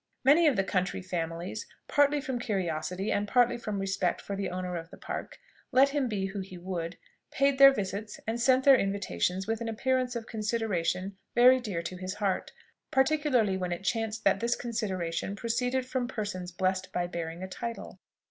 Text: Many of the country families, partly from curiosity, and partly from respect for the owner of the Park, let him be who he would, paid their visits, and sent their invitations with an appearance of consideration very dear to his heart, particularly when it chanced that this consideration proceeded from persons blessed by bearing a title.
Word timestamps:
Many 0.23 0.47
of 0.47 0.55
the 0.55 0.63
country 0.63 1.03
families, 1.03 1.67
partly 1.87 2.21
from 2.21 2.39
curiosity, 2.39 3.11
and 3.11 3.27
partly 3.27 3.55
from 3.59 3.77
respect 3.77 4.19
for 4.19 4.35
the 4.35 4.49
owner 4.49 4.75
of 4.75 4.89
the 4.89 4.97
Park, 4.97 5.37
let 5.71 5.89
him 5.89 6.07
be 6.09 6.25
who 6.25 6.39
he 6.39 6.57
would, 6.57 6.97
paid 7.29 7.59
their 7.59 7.71
visits, 7.71 8.19
and 8.25 8.41
sent 8.41 8.63
their 8.65 8.75
invitations 8.75 9.45
with 9.45 9.61
an 9.61 9.69
appearance 9.69 10.15
of 10.15 10.25
consideration 10.25 11.17
very 11.35 11.59
dear 11.59 11.83
to 11.83 11.97
his 11.97 12.15
heart, 12.15 12.51
particularly 12.89 13.57
when 13.57 13.71
it 13.71 13.83
chanced 13.83 14.23
that 14.23 14.39
this 14.39 14.55
consideration 14.55 15.35
proceeded 15.35 15.85
from 15.85 16.07
persons 16.07 16.51
blessed 16.51 16.91
by 16.91 17.05
bearing 17.05 17.43
a 17.43 17.47
title. 17.47 17.99